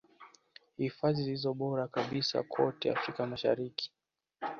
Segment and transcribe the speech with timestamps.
[0.77, 3.91] Hifadhi zilizo bora kabisa kote Afrika Mashariki